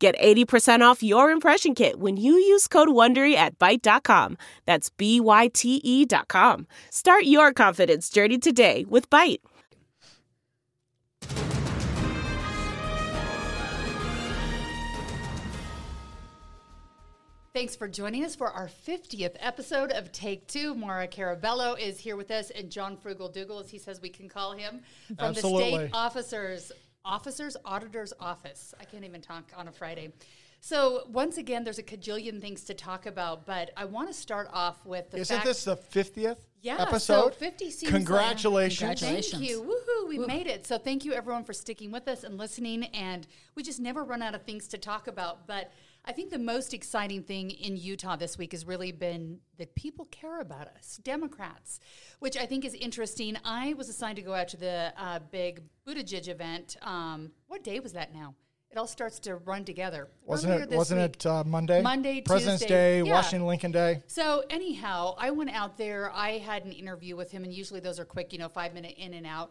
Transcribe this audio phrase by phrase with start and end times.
[0.00, 4.38] Get 80% off your impression kit when you use code WONDERY at Byte.com.
[4.64, 6.66] That's B-Y-T-E dot com.
[6.90, 9.40] Start your confidence journey today with Byte.
[17.52, 20.74] Thanks for joining us for our 50th episode of Take Two.
[20.74, 24.30] Maura Carabello is here with us, and John Frugal Dougall, as he says we can
[24.30, 25.70] call him, from Absolutely.
[25.72, 26.72] the State Officers
[27.04, 28.74] Officers Auditor's Office.
[28.80, 30.12] I can't even talk on a Friday.
[30.60, 34.48] So once again, there's a cajillion things to talk about, but I want to start
[34.52, 35.46] off with the Isn't fact.
[35.46, 36.98] this the 50th yeah, episode?
[36.98, 38.82] So 50 seems Congratulations.
[38.82, 39.32] Like, Congratulations.
[39.32, 39.62] Thank you.
[39.62, 40.66] Woohoo, we made it.
[40.66, 42.84] So thank you everyone for sticking with us and listening.
[42.84, 45.46] And we just never run out of things to talk about.
[45.46, 45.72] But
[46.04, 50.06] I think the most exciting thing in Utah this week has really been that people
[50.06, 51.78] care about us, Democrats,
[52.20, 53.36] which I think is interesting.
[53.44, 56.76] I was assigned to go out to the uh, big Buttigieg event.
[56.82, 58.34] Um, what day was that now?
[58.70, 60.08] It all starts to run together.
[60.24, 60.70] Wasn't Earlier it?
[60.70, 61.16] Wasn't week.
[61.16, 61.82] it uh, Monday?
[61.82, 63.00] Monday, President's Tuesday.
[63.00, 63.14] Day, Yeah.
[63.14, 64.00] Washington Lincoln Day.
[64.06, 66.12] So anyhow, I went out there.
[66.12, 68.94] I had an interview with him, and usually those are quick, you know, five minute
[68.96, 69.50] in and out.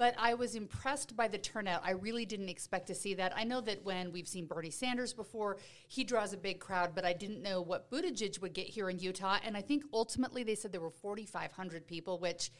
[0.00, 1.82] But I was impressed by the turnout.
[1.84, 3.36] I really didn't expect to see that.
[3.36, 7.04] I know that when we've seen Bernie Sanders before, he draws a big crowd, but
[7.04, 9.36] I didn't know what Buttigieg would get here in Utah.
[9.44, 12.50] And I think ultimately they said there were 4,500 people, which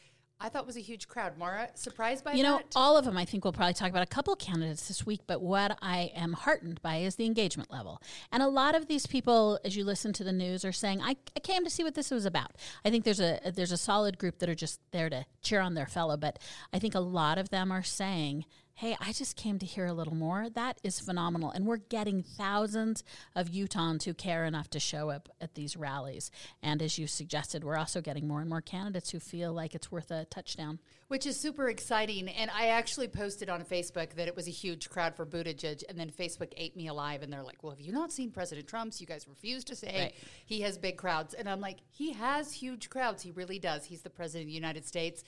[0.42, 1.36] I thought was a huge crowd.
[1.36, 4.06] Maura, surprised by You know, all of them, I think we'll probably talk about a
[4.06, 8.00] couple candidates this week, but what I am heartened by is the engagement level.
[8.32, 11.16] And a lot of these people, as you listen to the news, are saying, I,
[11.36, 12.52] I came to see what this was about.
[12.84, 15.74] I think there's a there's a solid group that are just there to cheer on
[15.74, 16.38] their fellow, but
[16.72, 18.46] I think a lot of them are saying,
[18.80, 20.48] Hey, I just came to hear a little more.
[20.48, 21.50] That is phenomenal.
[21.50, 23.04] And we're getting thousands
[23.36, 26.30] of Utahns who care enough to show up at these rallies.
[26.62, 29.92] And as you suggested, we're also getting more and more candidates who feel like it's
[29.92, 30.78] worth a touchdown.
[31.08, 32.26] Which is super exciting.
[32.30, 35.82] And I actually posted on Facebook that it was a huge crowd for Buttigieg.
[35.86, 37.20] And then Facebook ate me alive.
[37.20, 38.98] And they're like, well, have you not seen President Trump's?
[38.98, 40.14] You guys refuse to say Right.
[40.46, 41.34] he has big crowds.
[41.34, 43.22] And I'm like, he has huge crowds.
[43.22, 43.84] He really does.
[43.84, 45.22] He's the president of the United States.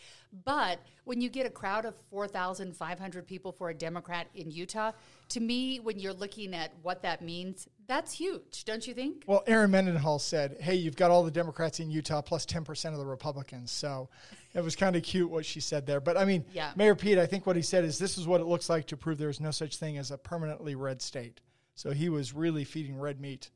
[0.47, 4.93] But when you get a crowd of 4,500 people for a Democrat in Utah,
[5.31, 9.25] to me, when you're looking at what that means, that's huge, don't you think?
[9.27, 12.99] Well, Erin Mendenhall said, "Hey, you've got all the Democrats in Utah plus 10% of
[12.99, 14.09] the Republicans." So
[14.55, 16.01] it was kind of cute what she said there.
[16.01, 16.73] But I mean, Yeah.
[16.77, 18.97] Mayor Pete, I think what he said is this is what it looks like to
[18.97, 21.41] prove there is no such thing as a permanently red state.
[21.75, 23.51] So he was really feeding red meat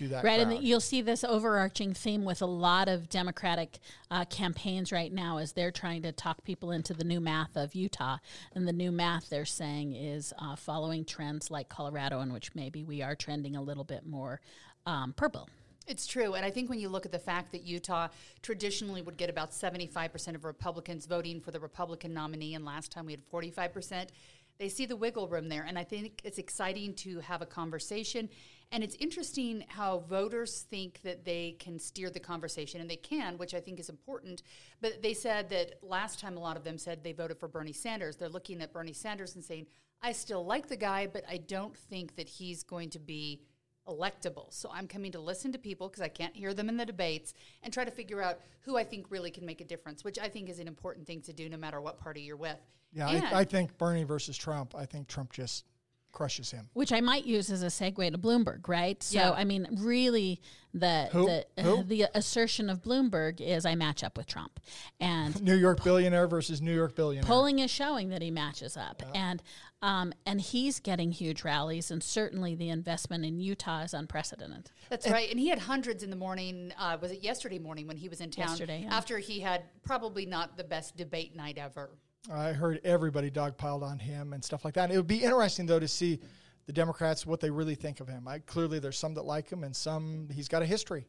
[0.00, 0.52] to that Right, crowd.
[0.54, 3.78] and you'll see this overarching theme with a lot of Democratic
[4.10, 7.74] uh, campaigns right now as they're trying to talk people into the new math of
[7.74, 8.18] Utah.
[8.54, 12.82] And the new math they're saying is uh, following trends like Colorado, in which maybe
[12.82, 14.40] we are trending a little bit more
[14.86, 15.48] um, purple.
[15.86, 16.34] It's true.
[16.34, 18.08] And I think when you look at the fact that Utah
[18.42, 23.06] traditionally would get about 75% of Republicans voting for the Republican nominee, and last time
[23.06, 24.06] we had 45%,
[24.58, 25.64] they see the wiggle room there.
[25.66, 28.28] And I think it's exciting to have a conversation.
[28.72, 33.36] And it's interesting how voters think that they can steer the conversation, and they can,
[33.36, 34.42] which I think is important.
[34.80, 37.72] But they said that last time a lot of them said they voted for Bernie
[37.72, 38.16] Sanders.
[38.16, 39.66] They're looking at Bernie Sanders and saying,
[40.02, 43.42] I still like the guy, but I don't think that he's going to be
[43.88, 44.52] electable.
[44.52, 47.34] So I'm coming to listen to people because I can't hear them in the debates
[47.62, 50.28] and try to figure out who I think really can make a difference, which I
[50.28, 52.58] think is an important thing to do no matter what party you're with.
[53.08, 54.74] yeah, I, I think Bernie versus Trump.
[54.76, 55.64] I think Trump just
[56.12, 56.68] crushes him.
[56.72, 59.02] Which I might use as a segue to Bloomberg, right?
[59.02, 59.30] So, Yeah.
[59.32, 60.40] I mean, really,
[60.72, 61.26] the Who?
[61.26, 61.82] the Who?
[61.86, 64.60] the assertion of Bloomberg is I match up with Trump,
[65.00, 67.28] and New York billionaire versus New York billionaire.
[67.28, 69.42] polling is showing that he matches up and
[69.82, 75.08] um, and he's getting huge rallies and certainly the investment in utah is unprecedented That's
[75.08, 75.30] right.
[75.30, 76.72] And he had hundreds in the morning.
[76.78, 78.48] Uh, was it yesterday morning when he was in town?
[78.48, 78.94] Yesterday, yeah.
[78.94, 81.90] After he had probably not the best debate night ever.
[82.28, 84.84] I heard everybody dogpiled on him and stuff like that.
[84.84, 86.20] And It would be interesting though to see
[86.66, 88.28] the Democrats what they really think of him.
[88.28, 91.08] I, clearly, there's some that like him, and some he's got a history,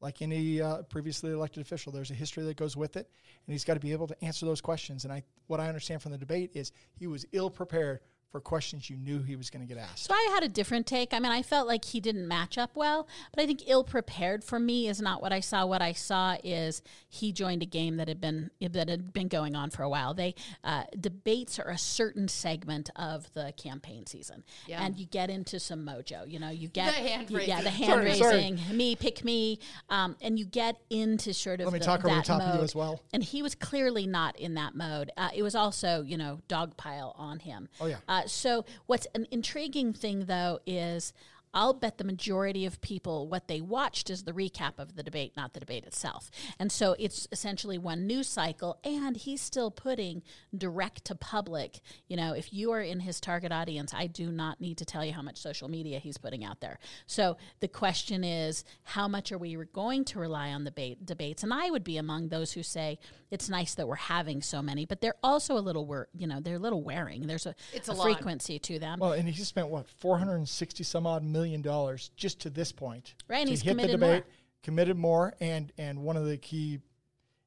[0.00, 1.92] like any uh, previously elected official.
[1.92, 3.08] There's a history that goes with it,
[3.46, 5.04] and he's got to be able to answer those questions.
[5.04, 8.90] And I, what I understand from the debate is he was ill prepared for questions
[8.90, 10.04] you knew he was going to get asked.
[10.04, 11.14] So I had a different take.
[11.14, 14.44] I mean, I felt like he didn't match up well, but I think ill prepared
[14.44, 15.64] for me is not what I saw.
[15.64, 19.56] What I saw is he joined a game that had been that had been going
[19.56, 20.12] on for a while.
[20.12, 24.82] They uh, debates are a certain segment of the campaign season, Yeah.
[24.84, 26.30] and you get into some mojo.
[26.30, 27.72] You know, you get The hand you- yeah, the raising.
[27.86, 28.36] hand Sorry, sorry.
[28.36, 29.58] raising, me pick me,
[29.88, 32.42] um, and you get into sort of Let me the- talk over the that top
[32.42, 32.64] of you mode.
[32.64, 33.00] as well.
[33.14, 35.12] And he was clearly not in that mode.
[35.16, 37.68] Uh, it was also, you know, dogpile on him.
[37.80, 37.96] Oh, yeah.
[38.06, 41.12] Uh, Uh, so what's an intriguing thing though is
[41.54, 45.32] I'll bet the majority of people what they watched is the recap of the debate,
[45.36, 46.30] not the debate itself.
[46.58, 50.22] And so it's essentially one news cycle, and he's still putting
[50.56, 51.80] direct to public.
[52.08, 55.04] You know, if you are in his target audience, I do not need to tell
[55.04, 56.78] you how much social media he's putting out there.
[57.06, 61.42] So the question is, how much are we going to rely on the debate, debates?
[61.42, 62.98] And I would be among those who say
[63.30, 66.40] it's nice that we're having so many, but they're also a little, wor- you know,
[66.40, 67.26] they're a little wearing.
[67.26, 68.98] There's a, It's a a frequency to them.
[68.98, 73.14] Well, and he spent what 460 some odd million dollars just to this point.
[73.28, 74.34] Right, and to he's hit the committed debate, more.
[74.62, 76.80] committed more, and and one of the key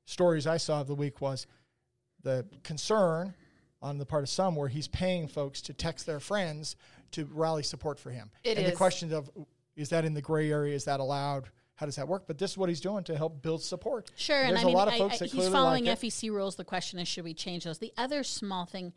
[0.06, 1.48] stories I saw of the week was
[2.24, 3.34] the concern
[3.82, 6.76] on the part of some where he's paying folks to text their friends
[7.12, 8.30] to rally support for him.
[8.44, 8.78] It and the is.
[8.78, 9.30] question of
[9.76, 10.76] is that in the gray area?
[10.76, 11.50] Is that allowed?
[11.76, 12.24] How does that work?
[12.28, 14.12] But this is what he's doing to help build support.
[14.16, 15.94] Sure, and There's I mean, a lot of I- folks I- that he's following like
[16.04, 16.08] it.
[16.08, 16.56] FEC rules.
[16.56, 17.80] The question is, should we change those?
[17.80, 18.94] The other small thing,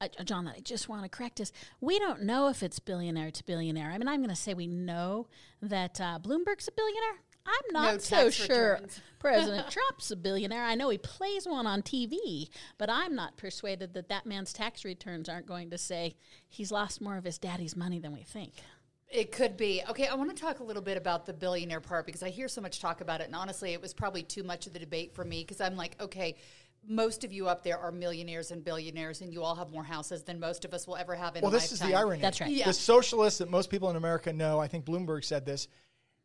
[0.00, 3.30] uh, John, that I just want to correct is we don't know if it's billionaire
[3.32, 3.90] to billionaire.
[3.90, 5.26] I mean, I'm going to say we know
[5.60, 7.20] that uh, Bloomberg's a billionaire.
[7.44, 9.00] I'm not No so sure returns.
[9.18, 10.62] President Trump's a billionaire.
[10.62, 12.48] I know he plays one on TV,
[12.78, 16.14] but I'm not persuaded that that man's tax returns aren't going to say
[16.48, 18.52] he's lost more of his daddy's money than we think.
[19.12, 19.82] It could be.
[19.90, 22.48] Okay, I want to talk a little bit about the billionaire part because I hear
[22.48, 23.26] so much talk about it.
[23.26, 26.00] And honestly, it was probably too much of the debate for me because I'm like,
[26.00, 26.36] okay,
[26.88, 30.22] most of you up there are millionaires and billionaires, and you all have more houses
[30.22, 32.20] than most of us will ever have in Well, a this is the irony.
[32.22, 32.50] That's right.
[32.50, 32.66] Yeah.
[32.66, 35.68] The socialist that most people in America know, I think Bloomberg said this,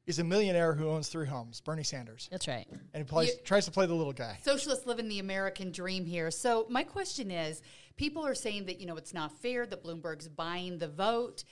[0.07, 2.30] is a millionaire who owns three homes, Bernie Sanders.
[2.31, 2.66] That's right.
[2.72, 4.40] And he plays, You- tries to play the little guy.
[4.42, 6.31] Socialists live in the American dream here.
[6.31, 7.62] So my question is,
[7.98, 11.44] people are saying that you know it's not fair that Bloomberg's buying the vote,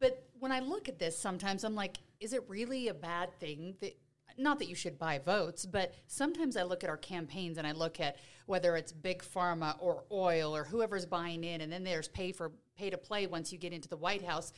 [0.00, 3.76] but when I look at this, sometimes I'm like, is it really a bad thing
[3.80, 3.96] that?
[4.40, 7.72] Not that you should buy votes, but sometimes I look at our campaigns and I
[7.72, 12.06] look at whether it's big pharma or oil or whoever's buying in, and then there's
[12.06, 14.52] pay for pay to play once you get into the White House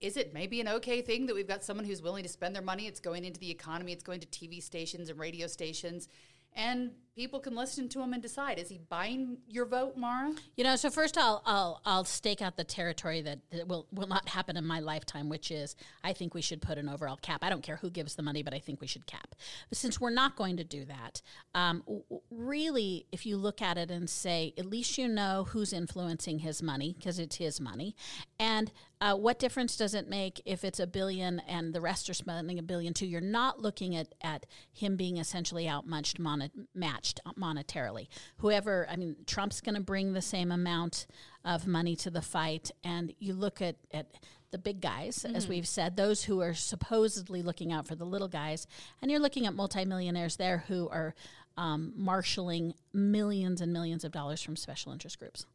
[0.00, 2.62] is it maybe an okay thing that we've got someone who's willing to spend their
[2.62, 2.86] money?
[2.86, 6.08] It's going into the economy, it's going to TV stations and radio stations,
[6.54, 8.58] and people can listen to him and decide.
[8.58, 10.32] Is he buying your vote, Maura?
[10.56, 14.06] You know, so first I'll I'll I'll stake out the territory that, that will will
[14.06, 17.40] not happen in my lifetime, which is I think we should put an overall cap.
[17.42, 19.34] I don't care who gives the money, but I think we should cap.
[19.68, 21.22] But since we're not going to do that,
[21.54, 21.82] um,
[22.30, 26.62] really, if you look at it and say, at least you know who's influencing his
[26.62, 27.94] money because it's his money,
[28.38, 32.14] and uh, what difference does it make if it's a billion and the rest are
[32.14, 33.06] spending a billion too?
[33.06, 36.50] You're not looking at at him being essentially outmunched, monet,
[37.00, 38.08] matched monetarily.
[38.38, 41.06] Whoever, I mean, Trump's going to bring the same amount
[41.44, 44.06] of money to the fight, and you look at at
[44.50, 48.26] the big guys, as we've said, those who are supposedly looking out for the little
[48.26, 48.66] guys,
[49.00, 51.14] and you're looking at multimillionaires there who are
[51.56, 55.46] um, marshaling millions and millions of dollars from special interest groups.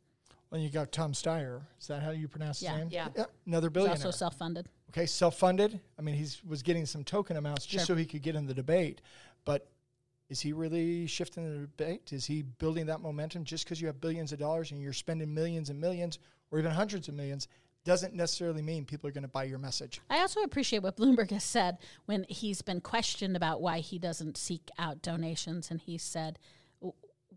[0.50, 1.62] Well, you got Tom Steyer.
[1.82, 2.78] Is that how you pronounce his Yeah.
[2.78, 2.88] name?
[2.90, 3.08] Yeah.
[3.46, 3.98] Another He's billionaire.
[3.98, 4.70] also self-funded.
[4.92, 5.78] okay, self-funded.
[6.00, 7.96] I mean, he was getting some token amounts just Sure.
[7.96, 9.02] so he could get in the debate.
[9.44, 9.68] But
[10.30, 12.12] is he really shifting the debate?
[12.12, 15.34] Is he building that momentum just because you have billions of dollars and you're spending
[15.34, 16.20] millions and millions
[16.52, 17.48] or even hundreds of millions?
[17.84, 20.02] Doesn't necessarily mean people are going to buy your message.
[20.10, 21.78] I also appreciate what Bloomberg has said
[22.08, 26.40] when he's been questioned about why he doesn't seek out donations, and he said,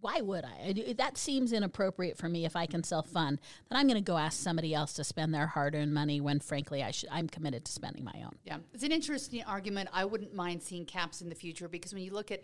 [0.00, 0.74] "Why would I?
[0.88, 2.46] I That seems inappropriate for me.
[2.46, 5.34] If I can self fund, then I'm going to go ask somebody else to spend
[5.34, 7.10] their hard earned money when, frankly, I should.
[7.12, 9.90] I'm committed to spending my own." Yeah, it's an interesting argument.
[9.92, 12.42] I wouldn't mind seeing caps in the future because when you look at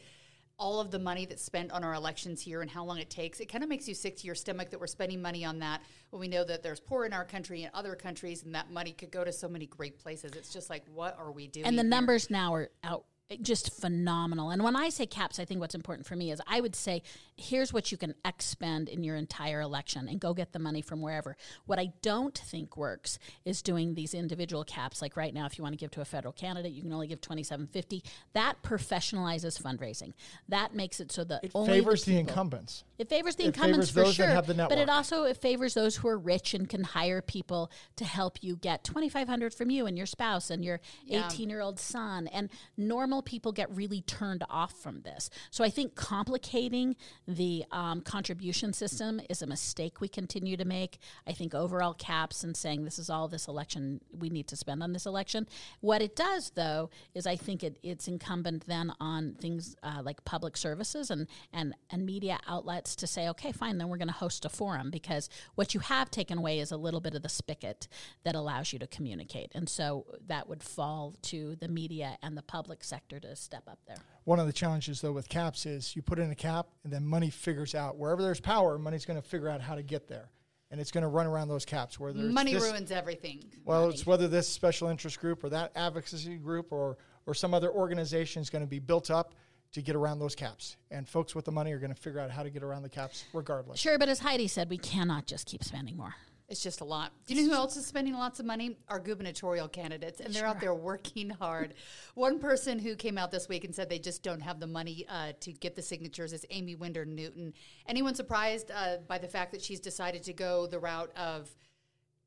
[0.59, 3.41] all of the money that's spent on our elections here and how long it takes,
[3.41, 5.81] it kind of makes you sick to your stomach that we're spending money on that
[6.11, 8.93] when we know that there's poor in our country and other countries, and that money
[8.93, 10.33] could go to so many great places.
[10.37, 11.67] It's just like, what are we doing?
[11.67, 11.91] and the here?
[11.91, 13.05] numbers now are out
[13.41, 16.61] just phenomenal and when i say caps i think what's important for me is i
[16.61, 17.03] would say
[17.37, 21.01] here's what you can expend in your entire election and go get the money from
[21.01, 25.57] wherever what i don't think works is doing these individual caps like right now if
[25.57, 28.05] you want to give to a federal candidate you can only give 2750
[28.35, 30.13] that professionalizes fundraising
[30.51, 32.85] that makes it so that It only favors the, people- incumbents.
[32.99, 35.25] it favors the It incumbents favors for those that sure, have the but it also
[35.25, 39.09] it favors those who are rich and can hire people to help you get twenty
[39.09, 41.25] five hundred from you and your spouse and your Yeah.
[41.27, 42.27] eighteen year old son.
[42.29, 45.31] And normally normal people get really turned off from this.
[45.53, 46.97] So I think complicating
[47.29, 50.99] the um, contribution system is a mistake we continue to make.
[51.29, 54.83] I think overall caps and saying this is all this election we need to spend
[54.83, 55.47] on this election.
[55.81, 60.25] What it does, though, is I think it, it's incumbent then on things uh, like
[60.25, 64.15] public services and, and, and media outlets to say, okay, fine, then we're going to
[64.15, 67.29] host a forum because what you have taken away is a little bit of the
[67.29, 67.87] spigot
[68.25, 69.53] that allows you to communicate.
[69.55, 73.79] And so that would fall to the media and the public sector to step up
[73.87, 73.97] there.
[74.25, 77.07] One of the challenges, though, with caps is you put in a cap and then
[77.07, 77.97] money figures out.
[77.97, 80.31] Wherever there's power, money's going to figure out how to get there.
[80.71, 82.01] And it's going to run around those caps.
[82.01, 83.45] Where it's Money this- ruins everything.
[83.65, 86.97] Well, it's whether this special interest group or that advocacy group or,
[87.27, 89.35] or some other organization is going to be built up
[89.73, 90.77] to get around those caps.
[90.91, 92.89] And folks with the money are going to figure out how to get around the
[92.89, 93.79] caps regardless.
[93.79, 96.15] Sure, but as Heidi said, we cannot just keep spending more.
[96.49, 97.13] It's just a lot.
[97.27, 98.77] Do you know who else is spending lots of money?
[98.89, 101.73] Our gubernatorial candidates, and they're out there working hard.
[102.15, 105.07] One person who came out this week and said they just don't have the money
[105.09, 107.55] uh, to get the signatures is Aimee Winder Newton.
[107.89, 111.49] Anyone surprised uh, by the fact that she's decided to go the route of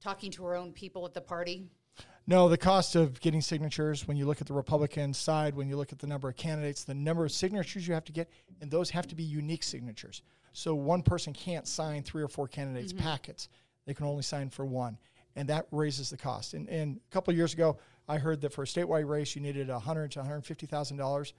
[0.01, 1.67] talking to her own people at the party?
[2.25, 5.77] No, the cost of getting signatures, when you look at the Republican side, when you
[5.77, 8.29] look at the number of candidates, the number of signatures you have to get,
[8.61, 10.23] and those have to be unique signatures.
[10.51, 13.47] So one person can't sign three or four candidates' packets.
[13.87, 14.99] They can only sign for one.
[15.35, 16.53] And that raises the cost.
[16.53, 17.77] And, and a couple years ago,
[18.07, 20.67] I heard that for a statewide race, you needed a hundred to one hundred fifty
[20.67, 21.33] thousand dollars.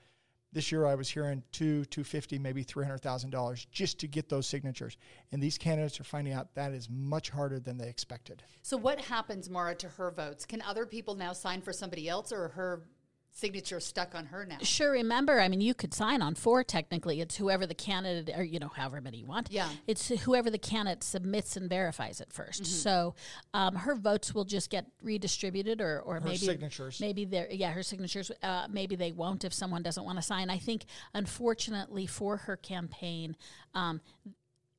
[0.51, 4.07] This year, I was hearing two, two fifty, maybe three hundred thousand dollars just to
[4.07, 4.97] get those signatures.
[5.31, 8.41] And these candidates are finding out that is much harder than they expected.
[8.63, 10.45] So, what happens, Maura, to her votes?
[10.45, 12.83] Can other people now sign for somebody else, or her
[13.31, 14.57] signature stuck on her now?
[14.61, 17.21] Sure, remember, I mean, you could sign on four technically.
[17.21, 19.49] It's whoever the candidate, or, you know, however many you want.
[19.51, 19.69] Yeah.
[19.87, 23.15] It's whoever the candidate submits and verifies it 1st So
[23.53, 26.99] um, her votes will just get redistributed, or, or maybe signatures.
[26.99, 30.49] Maybe they're, yeah, her signatures, uh, maybe they won't if someone doesn't want to sign.
[30.49, 33.35] I think, unfortunately, for her campaign,
[33.73, 34.01] um,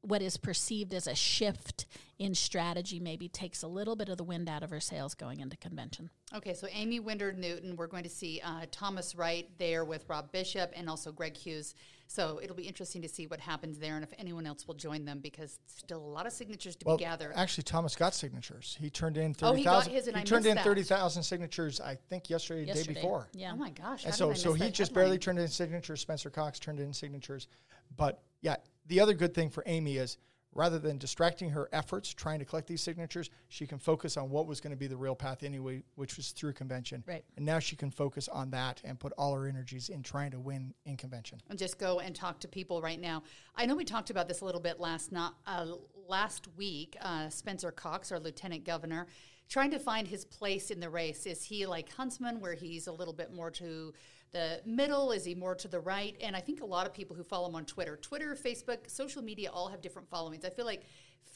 [0.03, 1.87] what is perceived as a shift
[2.19, 5.41] in strategy maybe takes a little bit of the wind out of her sails going
[5.41, 6.11] into convention.
[6.35, 10.31] Okay, so Aimee Winder Newton, we're going to see uh, Thomas Wright there with Rob
[10.33, 11.75] Bishop and also Greg Hughes.
[12.07, 15.05] So it'll be interesting to see what happens there and if anyone else will join
[15.05, 17.33] them because still a lot of signatures to Well, be gathered.
[17.37, 18.77] actually, Thomas got signatures.
[18.81, 20.65] He turned in Oh, thirty he got his and I turned in that.
[20.65, 21.81] thirty thousand signatures.
[21.81, 23.29] I think yesterday, or the day before.
[23.33, 23.53] Yeah.
[23.55, 24.05] oh my gosh!
[24.07, 24.95] And so, so he just headline?
[25.05, 26.01] barely turned in signatures.
[26.01, 27.47] Spencer Cox turned in signatures.
[27.97, 30.19] But yeah, the other good thing for Amy is
[30.53, 34.47] rather than distracting her efforts trying to collect these signatures, she can focus on what
[34.47, 37.05] was going to be the real path anyway, which was through convention.
[37.07, 37.25] Right.
[37.37, 40.41] And now she can focus on that and put all her energies in trying to
[40.41, 41.41] win in convention.
[41.49, 43.23] and just go and talk to people right now.
[43.55, 45.67] I know we talked about this a little bit last not uh,
[46.09, 46.97] last week.
[47.01, 49.07] Uh, Spencer Cox, our lieutenant governor,
[49.51, 51.27] trying to find his place in the race.
[51.27, 53.93] Is he like Huntsman, where he's a little bit more to
[54.33, 55.11] the middle?
[55.11, 56.17] Is he more to the right?
[56.23, 59.23] And I think a lot of people who follow him on Twitter, Twitter, Facebook, social
[59.23, 60.47] media, all have different followings.
[60.47, 60.85] I feel like.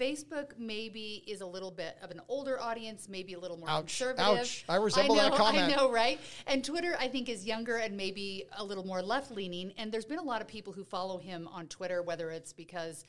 [0.00, 3.82] Facebook maybe is a little bit of an older audience, maybe a little more Ouch.
[3.82, 4.40] conservative.
[4.40, 4.64] Ouch.
[4.68, 5.72] I resemble that know, comment.
[5.72, 6.18] I know, right?
[6.48, 9.72] And Twitter, I think, is younger and maybe a little more left leaning.
[9.78, 13.04] And there's been a lot of people who follow him on Twitter, whether it's because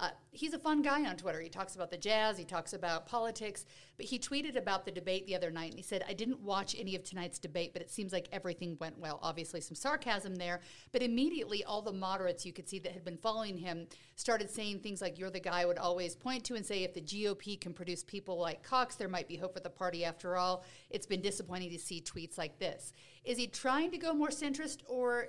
[0.00, 1.42] uh, he's a fun guy on Twitter.
[1.42, 3.66] He talks about the jazz, he talks about politics.
[3.98, 6.74] But he tweeted about the debate the other night and he said, I didn't watch
[6.78, 9.20] any of tonight's debate, but it seems like everything went well.
[9.22, 10.60] Obviously, some sarcasm there.
[10.90, 14.80] But immediately, all the moderates you could see that had been following him started saying
[14.80, 17.60] things like, You're the guy I would always point to and say, if the GOP
[17.60, 20.64] can produce people like Cox, there might be hope for the party after all.
[20.88, 22.94] It's been disappointing to see tweets like this.
[23.24, 25.28] Is he trying to go more centrist or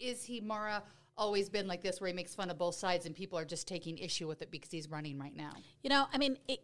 [0.00, 0.82] is he, Maura,
[1.18, 3.68] always been like this where he makes fun of both sides and people are just
[3.68, 5.52] taking issue with it because he's running right now?
[5.82, 6.60] You know, I mean, it,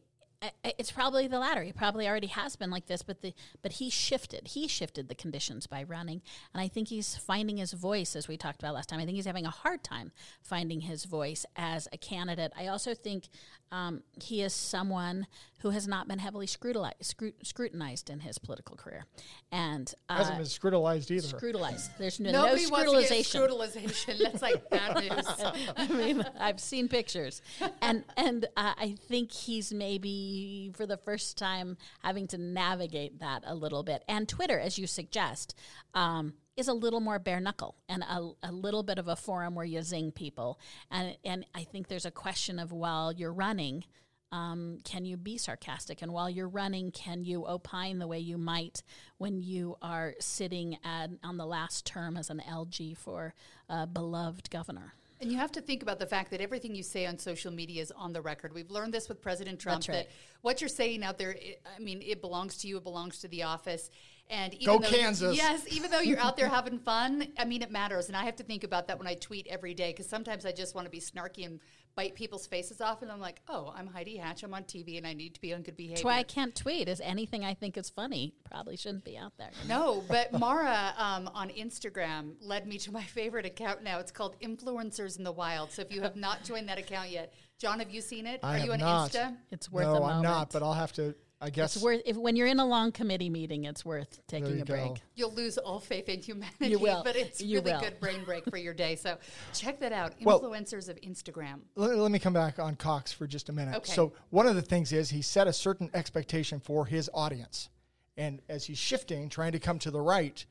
[0.65, 1.63] it's probably the latter.
[1.63, 4.49] He probably already has been like this, but the but he shifted.
[4.49, 8.37] He shifted the conditions by running, and I think he's finding his voice, as we
[8.37, 9.01] talked about last time.
[9.01, 12.53] I think he's having a hard time finding his voice as a candidate.
[12.59, 13.29] I also think
[13.73, 15.27] um, he is someone
[15.65, 19.07] who has not been heavily scrutinized, scrutinized in his political career,
[19.51, 21.27] and uh, Hasn't been scrutinized either.
[21.27, 21.91] scrutinized.
[21.99, 23.91] There's no, Nobody no wants to get scrutinization.
[24.07, 24.19] scrutinization.
[24.23, 25.27] That's like bad news.
[25.75, 27.41] I mean, I've seen pictures,
[27.81, 33.43] and and uh, I think he's maybe for the first time having to navigate that
[33.47, 34.05] a little bit.
[34.07, 35.55] And Twitter, as you suggest,
[35.95, 39.55] um, is a little more bare knuckle and a, a little bit of a forum
[39.55, 40.61] where you zing people.
[40.91, 43.85] And and I think there's a question of while you're running.
[44.35, 46.03] Um, can you be sarcastic?
[46.03, 48.83] And while you're running, can you opine the way you might
[49.19, 53.33] when you are sitting at, on the last term as an LG for
[53.69, 54.95] a beloved governor?
[55.21, 57.81] And you have to think about the fact that everything you say on social media
[57.81, 58.53] is on the record.
[58.53, 60.09] We've learned this with President Trump That's right.
[60.09, 60.11] that
[60.43, 63.29] what you're saying out there, it, I mean, it belongs to you, it belongs to
[63.29, 63.89] the office.
[64.29, 65.37] And Go though, Kansas.
[65.37, 68.09] Yes, even though you're out there having fun, I mean, it matters.
[68.09, 70.51] And I have to think about that when I tweet every day because sometimes I
[70.51, 71.61] just want to be snarky and
[71.97, 73.03] bite people's faces off.
[73.03, 74.43] And I'm like, oh, I'm Heidi Hatch.
[74.43, 75.97] I'm on TV and I need to be on good behavior.
[75.97, 76.89] That's why I can't tweet.
[76.89, 79.51] Is anything I think is funny probably shouldn't be out there.
[79.69, 83.99] No, but Maura um, on Instagram led me to my favorite account now.
[83.99, 85.73] It's called Influencers in the Wild.
[85.73, 88.41] So if you have not joined that account yet, John, have you seen it?
[88.43, 89.11] I Are you on not.
[89.11, 89.37] Insta?
[89.51, 91.15] It's worth no, a I'm not, but I'll have to.
[91.45, 94.57] I guess It's worth if when you're in a long committee meeting, it's worth taking
[94.57, 94.83] you a break.
[94.83, 94.97] go.
[95.15, 96.69] You'll lose all faith in humanity.
[96.69, 97.03] You will.
[97.05, 97.81] But it's You really will.
[97.81, 98.97] good brain break for your day.
[98.97, 99.19] So
[99.53, 100.15] check that out.
[100.23, 101.61] Well- Influencers of Instagram.
[101.77, 103.77] let, let me come back on Cox for just a minute.
[103.77, 103.93] Okay.
[103.93, 107.69] So one of the things is he set a certain expectation for his audience,
[108.17, 110.43] and as he's shifting, trying to come to the right,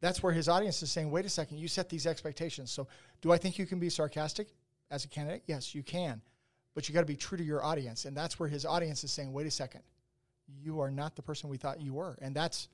[0.00, 2.88] that's where his audience is saying, "Wait a second, you set these expectations." So,
[3.22, 4.48] do I think you can be sarcastic
[4.90, 5.44] as a candidate?
[5.46, 6.20] Yes, you can,
[6.74, 9.12] but you got to be true to your audience, and that's where his audience is
[9.12, 9.82] saying, "Wait a second,
[10.48, 12.68] you are not the person we thought you were," and that's,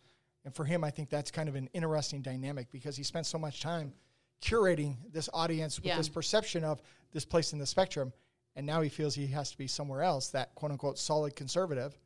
[0.44, 3.38] and for him, I think that's kind of an interesting dynamic because he spent so
[3.38, 3.92] much time
[4.40, 5.96] curating this audience with Yeah.
[5.96, 8.12] this perception of this place in the spectrum,
[8.56, 10.28] and now he feels he has to be somewhere else.
[10.30, 11.96] That quote unquote solid conservative,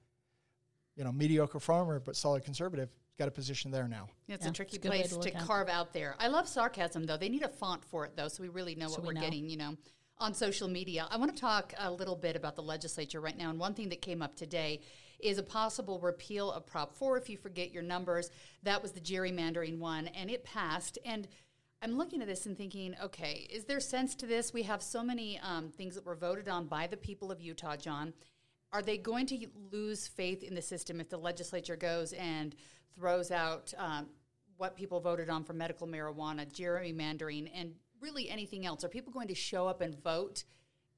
[0.96, 4.08] you know, mediocre farmer but solid conservative, got a position there now.
[4.28, 5.46] It's Yeah, a tricky it's a good place to to, look at it.
[5.46, 6.14] carve out there.
[6.18, 7.16] I love sarcasm, though.
[7.16, 9.12] They need a font for it, though, so we really know So what we we're
[9.14, 9.20] know.
[9.22, 9.76] getting, you know,
[10.18, 11.06] on social media.
[11.10, 13.48] I want to talk a little bit about the legislature right now.
[13.50, 14.80] And one thing that came up today
[15.18, 17.16] is a possible repeal of Prop 4.
[17.18, 18.30] If you forget your numbers,
[18.62, 20.98] that was the gerrymandering one, and it passed.
[21.04, 21.28] And
[21.82, 24.52] I'm looking at this and thinking, okay, is there sense to this?
[24.52, 27.76] We have so many um, things that were voted on by the people of Utah,
[27.76, 28.12] John.
[28.72, 32.54] Are they going to lose faith in the system if the legislature goes and
[32.94, 34.08] throws out um,
[34.56, 38.84] what people voted on for medical marijuana, gerrymandering, and really anything else?
[38.84, 40.44] Are people going to show up and vote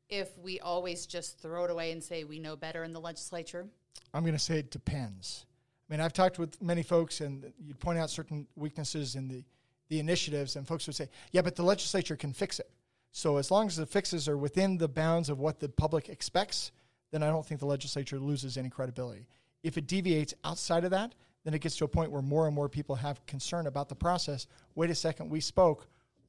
[0.09, 3.67] if we always just throw it away and say we know better in the legislature?
[4.14, 5.47] I'm going to say it depends.
[5.88, 9.45] I mean, I've talked with many folks, and you'd point out certain weaknesses in the,
[9.88, 12.71] the initiatives, and folks would say, yeah, but the legislature can fix it.
[13.12, 16.73] So as long as the fixes are within the bounds of what the public expects,
[17.11, 19.26] then I don't think the legislature loses any credibility.
[19.62, 21.14] If it deviates outside of that,
[21.45, 23.95] then it gets to a point where more and more people have concern about the
[23.95, 24.47] process.
[24.75, 25.88] Wait a second, we spoke.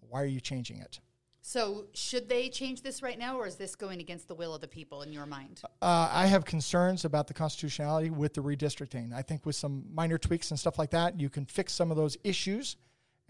[0.10, 1.00] Why are you changing it?
[1.42, 4.62] So, should they change this right now, or is this going against the will of
[4.62, 5.62] the people in your mind?
[5.82, 9.14] Uh, I have concerns about the constitutionality with the redistricting.
[9.14, 11.98] I think with some minor tweaks and stuff like that, you can fix some of
[11.98, 12.76] those issues.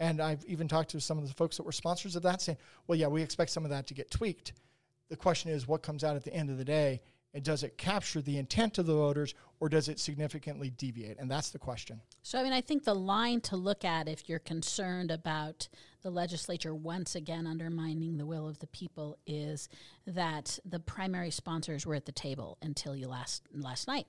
[0.00, 2.58] And I've even talked to some of the folks that were sponsors of that saying,
[2.86, 4.54] well, yeah, we expect some of that to get tweaked.
[5.10, 7.02] The question is, what comes out at the end of the day?
[7.32, 11.18] And does it capture the intent of the voters or does it significantly deviate?
[11.20, 12.00] And that's the question.
[12.22, 15.68] So, I mean, I think the line to look at if you're concerned about
[16.02, 19.68] the legislature once again undermining the will of the people is
[20.14, 24.06] that the primary sponsors were at the table until you last last night.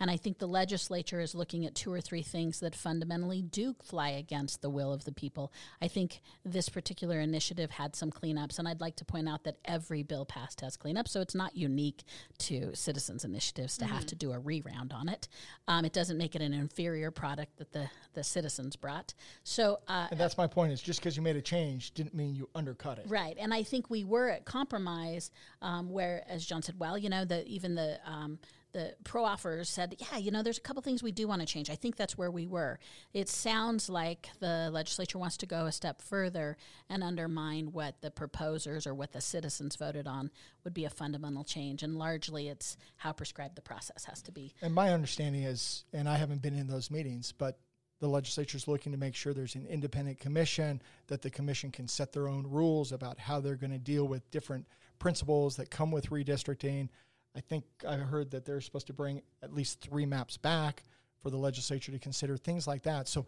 [0.00, 3.74] And I think the legislature is looking at two or three things that fundamentally do
[3.82, 5.52] fly against the will of the people.
[5.80, 9.56] I think this particular initiative had some cleanups, and I'd like to point out that
[9.64, 12.02] every bill passed has cleanups, so it's not unique
[12.38, 15.28] to citizens' initiatives to have to do a re-round on it.
[15.68, 19.14] Um, it doesn't make it an inferior product that the, the citizens brought.
[19.44, 22.34] So uh, And that's my point is just because you made a change didn't mean
[22.34, 23.04] you undercut it.
[23.08, 27.08] Right, and I think we were at compromise um, where, as John said, well, you
[27.08, 28.38] know, the even the um,
[28.72, 31.46] the pro offers said, yeah, you know, there's a couple things we do want to
[31.46, 31.68] change.
[31.68, 32.78] I think that's where we were.
[33.12, 36.56] It sounds like the legislature wants to go a step further
[36.88, 40.30] and undermine what the proposers or what the citizens voted on
[40.64, 44.54] would be a fundamental change, and largely it's how prescribed the process has to be.
[44.62, 47.58] And my understanding is, and I haven't been in those meetings, but
[48.00, 51.86] the legislature is looking to make sure there's an independent commission, that the commission can
[51.86, 54.66] set their own rules about how they're going to deal with different
[55.02, 56.88] principles that come with redistricting.
[57.36, 60.84] I think I heard that they're supposed to bring at least three maps back
[61.20, 63.08] for the legislature to consider things like that.
[63.08, 63.26] So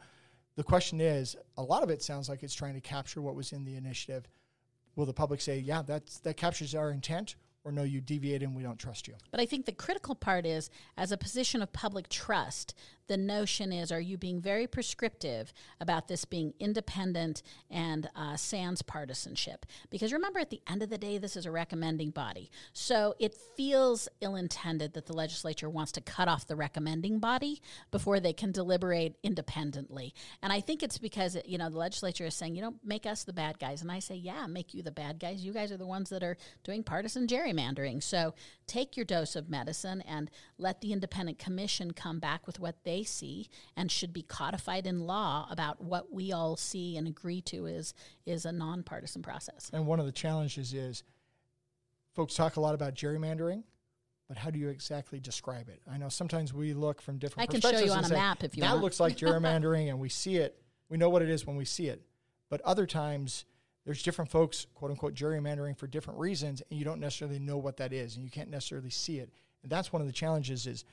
[0.54, 3.50] the question is, a lot of it sounds like it's trying to capture what was
[3.50, 4.28] in the initiative.
[4.94, 8.54] Will the public say, yeah, that's, that captures our intent, or no, you deviate and
[8.54, 9.14] we don't trust you?
[9.30, 12.74] But I think the critical part is, as a position of public trust,
[13.06, 18.82] the notion is are you being very prescriptive about this being independent and uh, sans
[18.82, 19.66] partisanship?
[19.90, 22.50] Because remember, at the end of the day, this is a recommending body.
[22.72, 27.60] So it feels ill intended that the legislature wants to cut off the recommending body
[27.90, 30.14] before they can deliberate independently.
[30.42, 33.24] And I think it's because, you know, the legislature is saying, you know, make us
[33.24, 33.82] the bad guys.
[33.82, 35.44] And I say, yeah, make you the bad guys.
[35.44, 37.53] You guys are the ones that are doing partisan gerrymandering.
[38.00, 38.34] So
[38.66, 43.02] take your dose of medicine and let the independent commission come back with what they
[43.04, 47.66] see and should be codified in law about what we all see and agree to
[47.66, 47.94] is
[48.26, 49.70] is a nonpartisan process.
[49.72, 51.02] And one of the challenges is
[52.14, 53.64] folks talk a lot about gerrymandering,
[54.28, 55.80] but how do you exactly describe it?
[55.90, 57.48] I know sometimes we look from different.
[57.48, 59.88] I can show you on a say, map if you that want." looks like gerrymandering,
[59.88, 60.60] and we see it.
[60.88, 62.02] We know what it is when we see it.
[62.50, 63.44] But other times,
[63.84, 67.76] there's different folks, quote unquote, gerrymandering for different reasons, and you don't necessarily know what
[67.76, 69.30] that is, and you can't necessarily see it.
[69.62, 70.66] And that's one of the challenges.
[70.66, 70.84] Is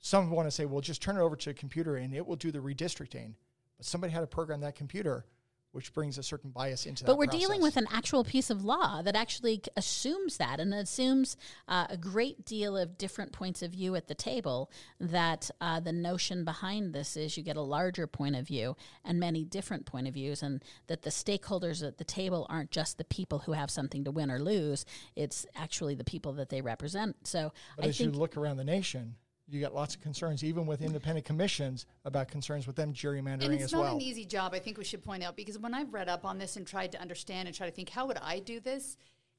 [0.00, 2.36] some want to say, well, just turn it over to a computer and it will
[2.36, 3.34] do the redistricting.
[3.76, 5.26] But somebody had to program that computer,
[5.72, 7.06] which brings a certain bias into that.
[7.06, 11.36] But we're dealing with an actual piece of law that actually assumes that and assumes
[11.68, 14.70] uh, a great deal of different points of view at the table.
[14.98, 19.20] That uh, the notion behind this is you get a larger point of view and
[19.20, 23.04] many different point of views, and that the stakeholders at the table aren't just the
[23.04, 24.84] people who have something to win or lose.
[25.14, 27.28] It's actually the people that they represent.
[27.28, 29.14] So But I as you look around the nation,
[29.50, 33.54] you got lots of concerns, even with independent commissions, about concerns with them gerrymandering And
[33.54, 33.96] it's not well.
[33.96, 36.38] an easy job, I think we should point out, because when I've read up on
[36.38, 38.96] this and tried to understand and try to think, how would I do this?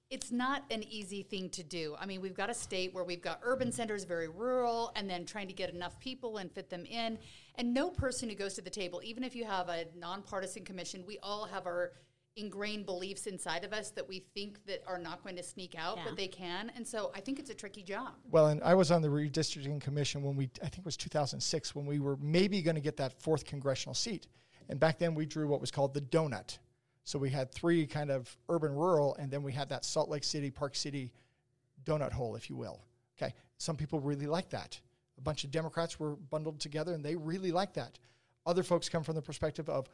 [0.09, 1.95] It's not an easy thing to do.
[1.97, 3.73] I mean, we've got a state where we've got urban mm.
[3.73, 7.17] centers, very rural, and then trying to get enough people and fit them in.
[7.55, 11.05] And no person who goes to the table, even if you have a nonpartisan commission,
[11.07, 11.93] we all have our
[12.37, 15.97] ingrained beliefs inside of us that we think that are not going to sneak out,
[15.97, 16.05] Yeah.
[16.05, 16.71] but they can.
[16.75, 18.13] And so I think it's a tricky job.
[18.29, 21.75] well, and I was on the redistricting commission when we, I think it was 2006,
[21.75, 24.27] when we were maybe going to get that fourth congressional seat.
[24.69, 26.57] And back then we drew what was called the donut.
[27.03, 30.23] So we had three kind of urban rural, and then we had that Salt Lake
[30.23, 31.11] City, Park City
[31.83, 32.79] donut hole, if you will.
[33.21, 33.33] Okay.
[33.57, 34.79] Some people really like that.
[35.17, 37.99] A bunch of Democrats were bundled together and they really like that.
[38.45, 39.87] Other folks come from the perspective of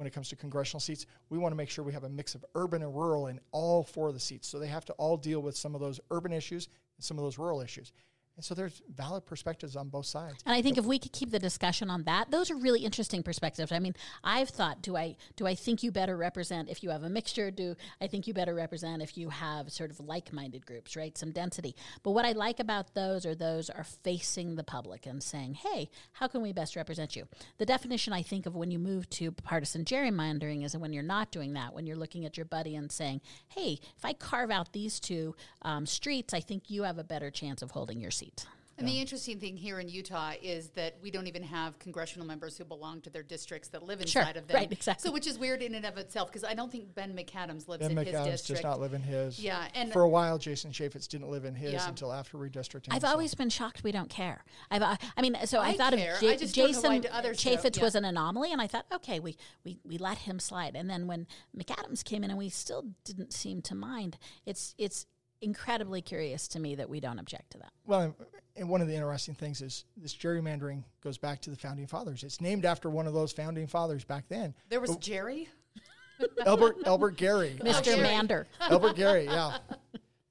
[0.00, 2.34] when it comes to congressional seats, we want to make sure we have a mix
[2.34, 4.48] of urban and rural in all four of the seats.
[4.48, 7.22] So they have to all deal with some of those urban issues and some of
[7.24, 7.92] those rural issues.
[8.36, 10.42] And so there's valid perspectives on both sides.
[10.46, 13.22] And I think if we could keep the discussion on that, those are really interesting
[13.22, 13.70] perspectives.
[13.70, 17.02] I mean, I've thought, do I do I think you better represent if you have
[17.02, 17.50] a mixture?
[17.50, 21.16] Do I think you better represent if you have sort of like-minded groups, right?
[21.18, 21.76] Some density.
[22.02, 25.90] But what I like about those are those are facing the public and saying, "Hey,
[26.12, 29.32] how can we best represent you?" The definition I think of when you move to
[29.32, 31.74] partisan gerrymandering is when you're not doing that.
[31.74, 35.34] When you're looking at your buddy and saying, "Hey, if I carve out these two
[35.62, 38.46] um, streets, I think you have a better chance of holding your seat."
[38.78, 42.56] And the interesting thing here in Utah is that we don't even have congressional members
[42.56, 44.54] who belong to their districts that live Sure, inside of them.
[44.56, 45.06] right, exactly.
[45.06, 47.86] So, which is weird in and of itself because I don't think Ben McAdams lives
[47.86, 48.62] Ben in his McAdams district.
[48.62, 49.38] does not live in his.
[49.38, 51.86] Yeah, and- for a while, Jason Chaffetz didn't live in his Yeah.
[51.90, 52.88] until after redistricting.
[52.94, 54.46] I've so- always been shocked we don't care.
[54.70, 56.12] I've, uh, I mean, so I, I thought care.
[56.12, 57.28] of I J- just don't know why Jason do.
[57.34, 57.82] Chaffetz Yeah.
[57.82, 60.74] was an anomaly, and I thought, okay, we, we we let him slide.
[60.74, 64.16] And then when McAdams came in, and we still didn't seem to mind.
[64.46, 65.04] It's it's
[65.40, 67.72] incredibly curious to me that we don't object to that.
[67.86, 68.14] Well, and-
[68.56, 72.22] and one of the interesting things is this gerrymandering goes back to the founding fathers.
[72.24, 75.48] It's named after one of those founding fathers back then, there was Jerry.
[76.46, 77.56] Albert Albert Gary.
[77.62, 77.82] Mr.
[77.84, 78.00] Gary.
[78.02, 78.46] Mander.
[78.60, 79.58] Albert Gary, yeah.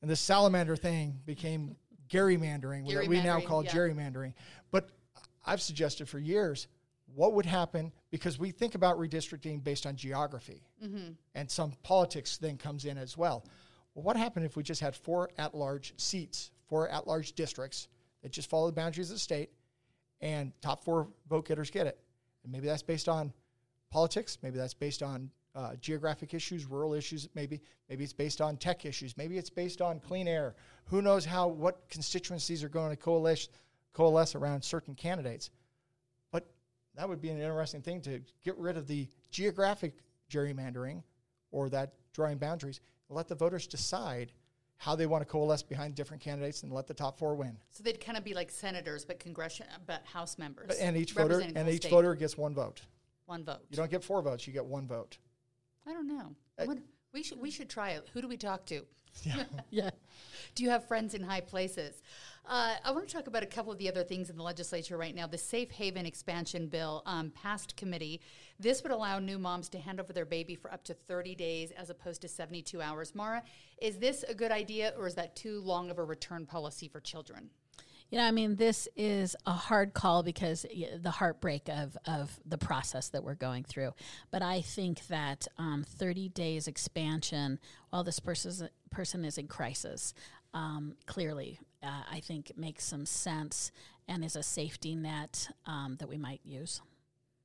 [0.02, 1.76] And the salamander thing became
[2.10, 3.72] gerrymandering, that we now call yeah.
[3.72, 4.34] gerrymandering.
[4.72, 4.90] But
[5.46, 6.68] I've suggested for years
[7.16, 11.14] what would happen because we think about redistricting based on geography, Mm-hmm.
[11.36, 13.44] and some politics then comes in as well.
[14.00, 17.90] Well, what happened if we just had four at-large seats, four at-large districts
[18.24, 19.50] that just follow the boundaries of the state,
[20.22, 22.00] and top four vote getters get it?
[22.44, 23.34] And maybe that's based on
[23.92, 24.38] politics.
[24.42, 27.28] Maybe that's based on uh, geographic issues, rural issues.
[27.36, 27.60] Maybe
[27.90, 29.18] maybe it's based on tech issues.
[29.18, 30.56] Maybe it's based on clean air.
[30.86, 33.50] Who knows how what constituencies are going to coalesce
[33.92, 35.50] coalesce around certain candidates?
[36.32, 36.50] But
[36.96, 39.96] that would be an interesting thing to get rid of the geographic
[40.32, 41.04] gerrymandering
[41.52, 42.80] or that drawing boundaries.
[43.10, 44.32] And Let the voters decide
[44.78, 47.58] how they want to coalesce behind different candidates and let the top four win.
[47.70, 50.68] So they'd kind of be like senators, but congression, but House members.
[50.68, 51.92] But- and each voter and each state.
[51.92, 52.82] voter gets one vote.
[53.26, 53.60] one vote.
[53.70, 55.18] You don't get four votes; you get one vote.
[55.86, 56.36] I don't know.
[56.58, 56.78] Uh, I
[57.14, 58.08] we should we should try it.
[58.14, 58.86] Who do we talk to?
[59.24, 59.44] Yeah.
[59.70, 59.90] Yeah.
[60.56, 62.02] Do you have friends in high places?
[62.48, 64.98] Uh, I want to talk about a couple of the other things in the legislature
[64.98, 65.28] right now.
[65.28, 68.22] The Safe Haven expansion bill um, passed committee.
[68.60, 71.72] This would allow new moms to hand over their baby for up to 30 days
[71.72, 73.14] as opposed to 72 hours.
[73.14, 73.44] Maura,
[73.82, 77.00] is this a good idea or is that too long of a return policy for
[77.00, 77.52] children?
[78.10, 80.66] You know, I mean, this is a hard call because
[81.00, 83.94] the heartbreak of, of the process that we're going through.
[84.32, 87.60] But I think that um, 30 days expansion,
[87.92, 90.16] while this person's, person is in crisis,
[90.56, 93.72] um, clearly, uh, I think makes some sense
[94.08, 96.82] and is a safety net um, that we might use.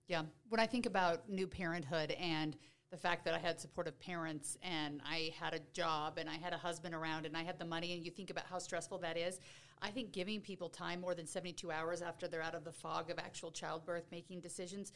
[0.08, 0.22] Yeah.
[0.48, 2.56] When I think about new parenthood and
[2.90, 6.52] the fact that I had supportive parents and I had a job and I had
[6.52, 9.18] a husband around and I had the money, and you think about how stressful that
[9.18, 9.40] is,
[9.82, 13.10] I think giving people time more than 72 hours after they're out of the fog
[13.10, 14.92] of actual childbirth making decisions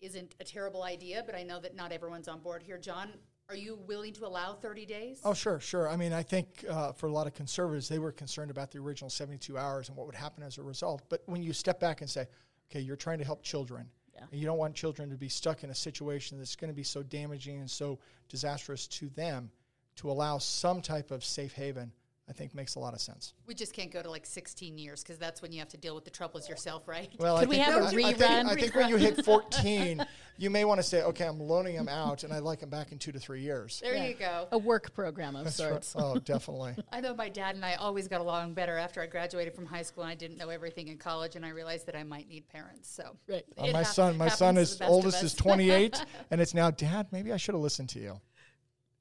[0.00, 2.78] isn't a terrible idea, but I know that not everyone's on board here.
[2.78, 3.10] John,
[3.50, 5.20] Are you willing to allow 30 days?
[5.24, 5.88] Oh, sure, sure.
[5.88, 8.78] I mean, I think uh, for a lot of conservatives, they were concerned about the
[8.78, 11.02] original 72 hours and what would happen as a result.
[11.08, 12.26] But when you step back and say,
[12.70, 14.22] okay, you're trying to help children, Yeah.
[14.30, 16.84] and you don't want children to be stuck in a situation that's going to be
[16.84, 19.50] so damaging and so disastrous to them,
[19.96, 21.92] to allow some type of safe haven,
[22.28, 23.34] I think makes a lot of sense.
[23.48, 25.96] We just can't go to like 16 years because that's when you have to deal
[25.96, 27.10] with the troubles yourself, right?
[27.18, 28.46] Well, Could I we think, have a I rerun?
[28.48, 30.06] I think when you hit 14,
[30.38, 32.92] you may want to say, okay, I'm loaning them out, and I'd like them back
[32.92, 33.80] in two to three years.
[33.82, 34.46] there you go.
[34.52, 35.70] A work program of That's right.
[35.84, 35.94] sorts.
[35.98, 36.76] Oh, definitely.
[36.92, 39.82] I know my dad and I always got along better after I graduated from high
[39.82, 42.48] school and I didn't know everything in college and I realized that I might need
[42.48, 42.88] parents.
[42.88, 43.44] So Right.
[43.58, 46.04] Uh, my hap- son, my son happens to is the best of oldest is 28,
[46.30, 47.08] and it's now, Dad.
[47.10, 48.20] Maybe I should have listened to you.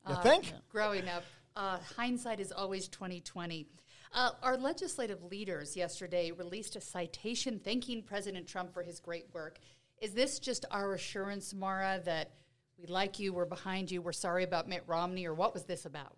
[0.07, 0.51] You Uh, think?
[0.71, 1.23] growing up,
[1.59, 3.67] uh, hindsight is always 2020.
[4.13, 9.59] Uh, our legislative leaders yesterday released a citation thanking President Trump for his great work.
[10.01, 12.31] Is this just our assurance, Maura, that
[12.79, 15.85] we like you, we're behind you, we're sorry about Mitt Romney, or what was this
[15.85, 16.15] about?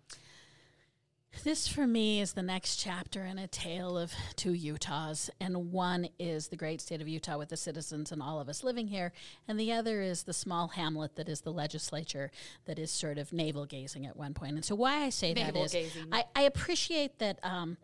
[1.44, 5.28] This for me is the next chapter in a tale of two Utahs.
[5.40, 8.62] And one is the great state of Utah with the citizens and all of us
[8.62, 9.12] living here.
[9.48, 12.30] And the other is the small hamlet that is the legislature
[12.66, 14.54] that is sort of navel gazing at one point.
[14.54, 15.74] And so, why I say that is.
[16.12, 17.40] I, I appreciate that.
[17.42, 17.76] Um,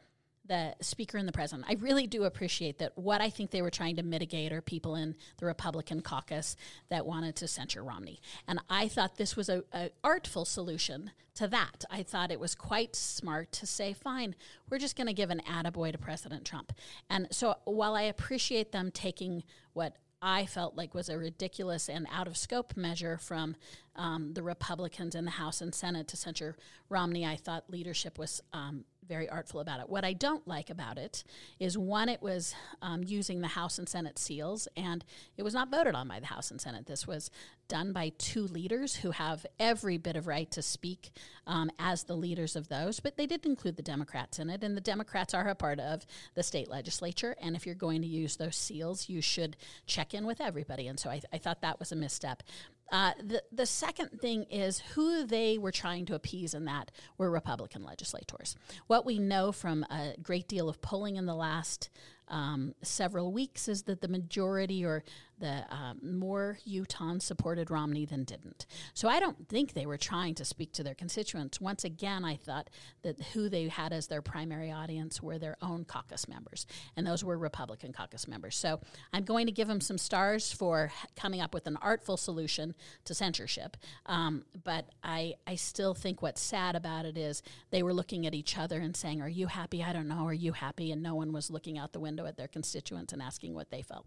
[0.48, 1.66] the speaker and the president.
[1.68, 2.96] I really do appreciate that.
[2.96, 6.56] What I think they were trying to mitigate are people in the Republican caucus
[6.88, 11.46] that wanted to censure Romney, and I thought this was a, a artful solution to
[11.48, 11.84] that.
[11.90, 14.34] I thought it was quite smart to say, "Fine,
[14.68, 16.72] we're just going to give an attaboy to President Trump."
[17.08, 22.06] And so, while I appreciate them taking what I felt like was a ridiculous and
[22.10, 23.54] out of scope measure from
[23.94, 26.56] um, the Republicans in the House and Senate to censure
[26.88, 27.24] Romney.
[27.24, 29.88] I thought leadership was um, very artful about it.
[29.88, 31.24] What I don't like about it
[31.58, 35.04] is one, it was um, using the House and Senate seals, and
[35.36, 36.86] it was not voted on by the House and Senate.
[36.86, 37.30] This was
[37.68, 41.10] done by two leaders who have every bit of right to speak
[41.46, 44.76] um, as the leaders of those, but they did include the Democrats in it, and
[44.76, 47.36] the Democrats are a part of the state legislature.
[47.40, 50.88] And if you're going to use those seals, you should check in with everybody.
[50.88, 52.42] And so I, I thought that was a misstep.
[52.90, 57.30] Uh, the the second thing is who they were trying to appease in that were
[57.30, 58.56] Republican legislators.
[58.86, 61.90] What we know from a great deal of polling in the last
[62.28, 65.04] um, several weeks is that the majority or
[65.40, 68.66] the um, more Utahns supported Romney than didn't.
[68.94, 71.60] So I don't think they were trying to speak to their constituents.
[71.60, 72.70] Once again, I thought
[73.02, 77.24] that who they had as their primary audience were their own caucus members, and those
[77.24, 78.56] were Republican caucus members.
[78.56, 78.80] So
[79.12, 83.14] I'm going to give them some stars for coming up with an artful solution to
[83.14, 83.76] censorship.
[84.06, 88.34] Um, but I, I still think what's sad about it is they were looking at
[88.34, 89.82] each other and saying, Are you happy?
[89.82, 90.26] I don't know.
[90.26, 90.92] Are you happy?
[90.92, 93.82] And no one was looking out the window at their constituents and asking what they
[93.82, 94.06] felt.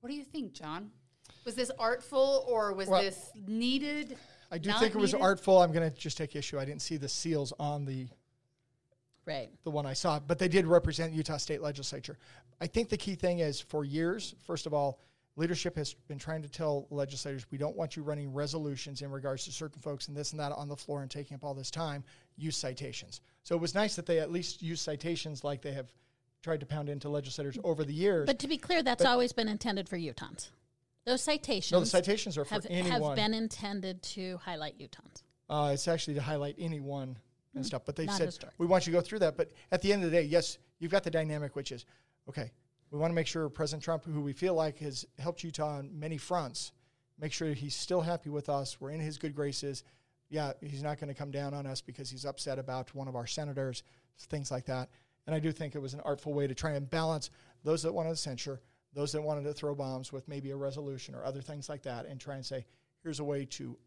[0.00, 0.90] What do you think, John?
[1.44, 4.16] Was this artful or was Well, this needed?
[4.50, 5.24] I do think it was needed?
[5.24, 5.62] artful.
[5.62, 6.58] I'm going to just take issue.
[6.58, 8.08] I didn't see the seals on the
[9.26, 9.50] Right.
[9.64, 12.18] the one I saw, but they did represent Utah State Legislature.
[12.60, 14.98] I think the key thing is for years, first of all,
[15.36, 19.44] leadership has been trying to tell legislators we don't want you running resolutions in regards
[19.44, 21.70] to certain folks and this and that on the floor and taking up all this
[21.70, 22.02] time.
[22.36, 23.20] Use citations.
[23.44, 25.92] So it was nice that they at least use citations like they have
[26.42, 28.26] tried to pound into legislators over the years.
[28.26, 30.50] But to be clear, that's always been intended for Utahns.
[31.06, 33.02] Those citations, no, the citations are for have, anyone.
[33.02, 35.22] have been intended to highlight Utahns.
[35.48, 37.16] Uh, it's actually to highlight anyone
[37.54, 37.82] and stuff.
[37.84, 38.54] But they Not said historic.
[38.58, 39.36] we want you to go through that.
[39.36, 41.86] But at the end of the day, yes, you've got the dynamic, which is
[42.28, 42.52] okay.
[42.90, 45.98] We want to make sure President Trump, who we feel like has helped Utah on
[45.98, 46.72] many fronts,
[47.18, 48.80] make sure he's still happy with us.
[48.80, 49.84] We're in his good graces.
[50.28, 53.16] Yeah, he's not going to come down on us because he's upset about one of
[53.16, 53.82] our senators,
[54.28, 54.88] things like that.
[55.30, 57.30] And I do think it was an artful way to try and balance
[57.62, 58.60] those that wanted to censure,
[58.94, 62.04] those that wanted to throw bombs with maybe a resolution or other things like that,
[62.04, 62.66] and try and say,
[63.04, 63.78] here's a way to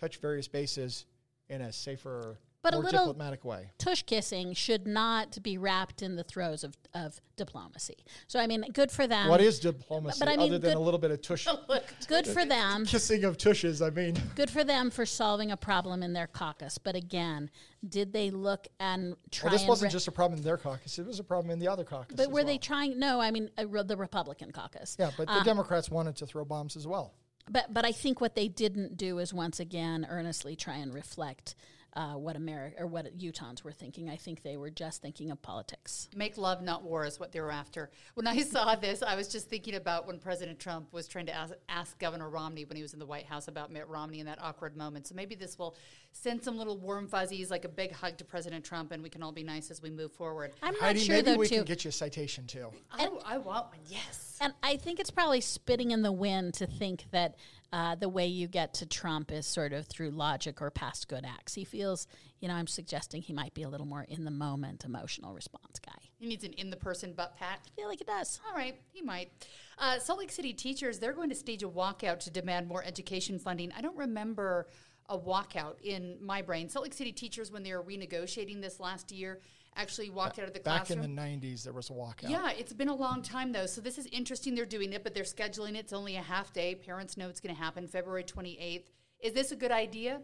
[0.00, 1.06] touch various bases
[1.48, 3.70] in a safer, But a little- diplomatic way.
[3.78, 8.04] Tush kissing should not be wrapped in the throes of, of diplomacy.
[8.26, 9.28] So, I mean, good for them.
[9.28, 11.46] what is diplomacy but I mean, other than a little bit of tush
[12.06, 12.84] good for them?
[12.84, 13.80] kissing of tushes?
[13.80, 16.76] I mean, Good for them for solving a problem in their caucus.
[16.76, 17.50] But again,
[17.88, 20.98] did they look and try well, this wasn't re- just a problem in their caucus;
[20.98, 22.16] it was a problem in the other caucus.
[22.16, 22.98] But were they trying?
[22.98, 24.96] No, I mean uh, the Republican caucus.
[24.98, 27.14] Yeah, but the Democrats wanted to throw bombs as well.
[27.50, 31.54] But but I think what they didn't do is once again earnestly try and reflect
[31.94, 34.08] uh, what America or what Utahns were thinking.
[34.08, 36.08] I think they were just thinking of politics.
[36.14, 37.90] Make love, not war, is what they were after.
[38.14, 41.34] When I saw this, I was just thinking about when President Trump was trying to
[41.34, 44.26] ask, ask Governor Romney when he was in the White House about Mitt Romney in
[44.26, 45.06] that awkward moment.
[45.06, 45.76] So maybe this will
[46.12, 49.22] send some little warm fuzzies, like a big hug to President Trump, and we can
[49.22, 50.52] all be nice as we move forward.
[50.62, 51.56] I'm not Heidi, sure maybe though we too.
[51.56, 52.68] can get you a citation too.
[52.92, 54.38] I, I want one, yes.
[54.40, 57.36] And I think it's probably spitting in the wind to think that
[57.72, 61.24] uh, the way you get to Trump is sort of through logic or past good
[61.24, 61.54] acts.
[61.54, 62.06] He feels,
[62.40, 65.78] you know, I'm suggesting he might be a little more in the moment, emotional response
[65.78, 65.92] guy.
[66.18, 67.60] He needs an in the person butt pat.
[67.64, 68.40] I feel like it does.
[68.48, 69.30] All right, he might.
[69.78, 73.38] Uh, Salt Lake City teachers, they're going to stage a walkout to demand more education
[73.38, 73.72] funding.
[73.76, 74.68] I don't remember
[75.08, 76.68] a walkout in my brain.
[76.68, 79.40] Salt Lake City teachers, when they were renegotiating this last year,
[79.80, 81.04] actually walked out of the Back classroom.
[81.04, 82.28] in the 90s, there was a walkout.
[82.28, 83.66] Yeah, it's been a long time though.
[83.66, 84.54] So this is interesting.
[84.54, 85.78] They're doing it, but they're scheduling it.
[85.80, 86.74] It's only a half day.
[86.74, 88.84] Parents know it's going to happen February 28th.
[89.20, 90.20] Is this a good idea?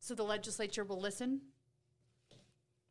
[0.00, 1.40] So the legislature will listen?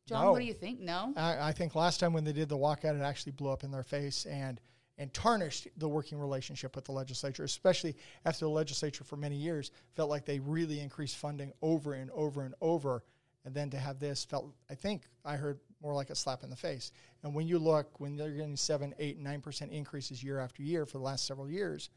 [0.07, 0.31] John, No.
[0.31, 0.79] what do you think?
[0.79, 1.13] No?
[1.17, 3.71] I, I think last time when they did the walkout, it actually blew up in
[3.71, 4.59] their face and
[4.99, 9.69] and tarnished the working relationship with the legislature, especially after the legislature for many years
[9.93, 13.03] felt like they really increased funding over and over and over.
[13.45, 16.49] And then to have this felt, I think I heard more like a slap in
[16.49, 16.91] the face.
[17.23, 20.85] And when you look, when they're getting seven, eight, nine percent increases year after year
[20.85, 21.89] for the last several years,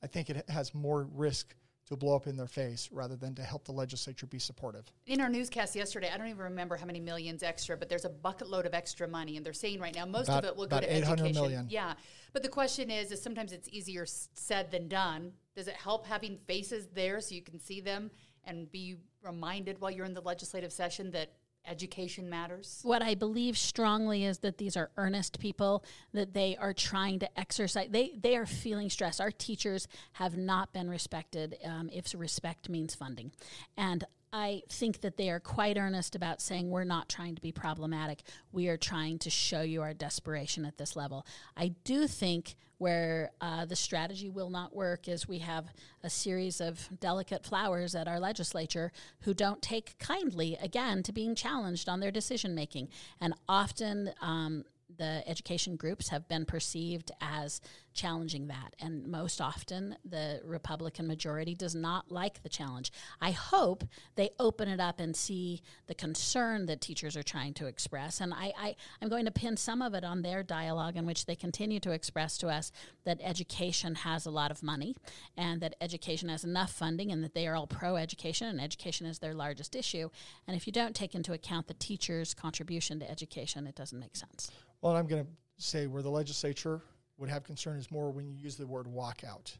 [0.00, 3.42] I think it has more risk to blow up in their face rather than to
[3.42, 4.84] help the legislature be supportive.
[5.08, 8.08] In our newscast yesterday, I don't even remember how many millions extra, but there's a
[8.08, 10.68] bucket load of extra money, and they're saying right now most About- of it will
[10.68, 11.42] go to 800 education.
[11.42, 11.66] million.
[11.68, 11.94] Yeah,
[12.32, 15.32] but the question is, is sometimes it's easier said than done.
[15.56, 18.12] Does it help having faces there so you can see them
[18.44, 21.32] and be reminded while you're in the legislative session that
[21.66, 22.80] education matters?
[22.82, 27.38] What I believe strongly is that these are earnest people, that they are trying to
[27.38, 27.88] exercise.
[27.90, 29.20] They they are feeling stress.
[29.20, 31.56] Our teachers have not been respected.
[31.64, 33.32] Um, if respect means funding,
[33.76, 37.52] and I think that they are quite earnest about saying we're not trying to be
[37.52, 38.22] problematic.
[38.52, 41.26] We are trying to show you our desperation at this level.
[41.56, 45.66] I do think where uh, the strategy will not work is we have
[46.02, 48.90] a series of delicate flowers at our legislature
[49.20, 52.88] who don't take kindly, again, to being challenged on their decision making.
[53.20, 54.64] And often, um,
[55.00, 57.62] the education groups have been perceived as
[57.94, 58.76] challenging that.
[58.78, 62.92] And most often, the Republican majority does not like the challenge.
[63.18, 63.82] I hope
[64.14, 68.20] they open it up and see the concern that teachers are trying to express.
[68.20, 71.24] And I, I, I'm going to pin some of it on their dialogue in which
[71.24, 72.70] they continue to express to us
[73.04, 74.94] that education has a lot of money
[75.34, 79.06] and that education has enough funding and that they are all pro education and education
[79.06, 80.10] is their largest issue.
[80.46, 84.16] And if you don't take into account the teacher's contribution to education, it doesn't make
[84.16, 84.50] sense.
[84.82, 86.80] Well, I'm going to say where the legislature
[87.18, 89.56] would have concern is more when you use the word walkout.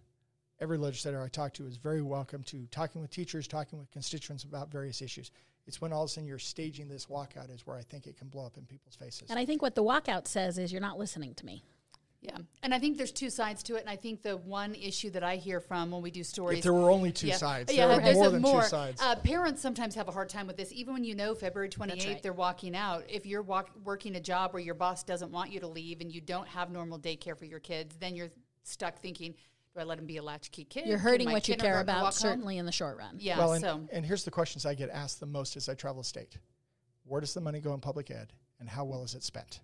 [0.61, 4.45] Every legislator I talk to is very welcome to talking with teachers, talking with constituents
[4.45, 5.31] about various issues.
[5.67, 8.17] It's when all of a sudden you're staging this walkout is where I think it
[8.17, 9.31] can blow up in people's faces.
[9.31, 11.65] And I think what the walkout says is you're not listening to me.
[12.23, 15.09] Yeah, and I think there's two sides to it, and I think the one issue
[15.11, 17.73] that I hear from when we do stories, if there were only two yeah, sides,
[17.73, 18.61] yeah, there are there's more a than more.
[18.61, 19.01] two sides.
[19.01, 22.07] Uh, parents sometimes have a hard time with this, even when you know February 28th
[22.07, 22.23] right.
[22.23, 23.05] they're walking out.
[23.09, 26.13] If you're walk, working a job where your boss doesn't want you to leave and
[26.13, 28.31] you don't have normal daycare for your kids, then you're
[28.65, 29.35] stuck thinking,
[29.73, 30.87] do I let them be a latchkey kid?
[30.87, 32.13] You're hurting what you care about, walk home?
[32.13, 33.17] certainly in the short run.
[33.19, 35.75] Yeah, well, and, so and here's the questions I get asked the most as I
[35.75, 36.37] travel state
[37.05, 39.61] Where does the money go in public ed, and how well is it spent?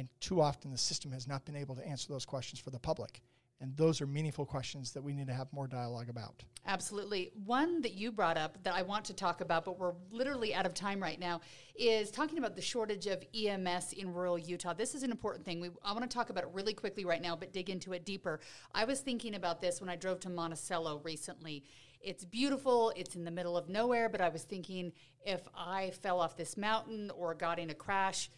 [0.00, 2.78] And too often the system has not been able to answer those questions for the
[2.78, 3.20] public.
[3.60, 6.42] And those are meaningful questions that we need to have more dialogue about.
[6.66, 7.30] Absolutely.
[7.44, 10.64] One that you brought up that I want to talk about, but we're literally out
[10.64, 11.42] of time right now,
[11.74, 14.72] is talking about the shortage of EMS in rural Utah.
[14.72, 15.60] This is an important thing.
[15.60, 18.06] We, I want to talk about it really quickly right now, but dig into it
[18.06, 18.40] deeper.
[18.74, 21.64] I was thinking about this when I drove to Monticello recently.
[22.00, 24.92] It's beautiful, it's in the middle of nowhere, but I was thinking
[25.26, 28.30] if I fell off this mountain or got in a crash,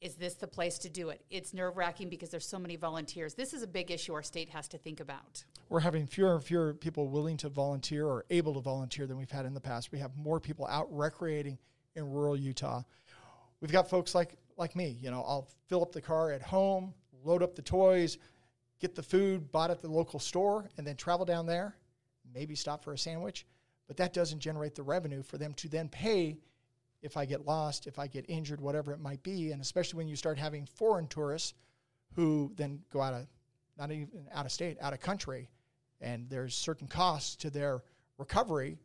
[0.00, 1.20] is this the place to do it?
[1.30, 3.34] It's nerve wracking because there's so many volunteers.
[3.34, 5.44] This is a big issue our state has to think about.
[5.68, 9.30] We're having fewer and fewer people willing to volunteer or able to volunteer than we've
[9.30, 9.90] had in the past.
[9.90, 11.58] We have more people out recreating
[11.96, 12.82] in rural Utah.
[13.60, 16.92] We've got folks like like me, you know, I'll fill up the car at home,
[17.24, 18.18] load up the toys,
[18.80, 21.76] get the food bought at the local store, and then travel down there,
[22.34, 23.46] maybe stop for a sandwich.
[23.86, 26.38] But that doesn't generate the revenue for them to then pay
[27.02, 29.52] if I get lost, if I get injured, whatever it might be.
[29.52, 31.54] And especially when you start having foreign tourists
[32.14, 33.26] who then go out of,
[33.78, 35.48] not even out of state, out of country,
[36.00, 37.82] and there's certain costs to their
[38.18, 38.78] recovery,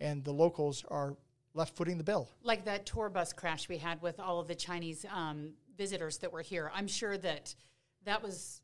[0.00, 1.16] and the locals are
[1.54, 2.28] left footing the bill.
[2.42, 6.32] like that tour bus crash we had with all of the Chinese um, visitors that
[6.32, 6.70] were here.
[6.74, 7.54] I'm sure that
[8.04, 8.60] that was